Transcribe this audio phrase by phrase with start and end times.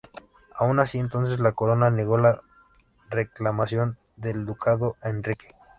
[0.55, 2.41] Aun así, entonces la corona negó la
[3.11, 5.49] reclamación del Ducado a Enrique.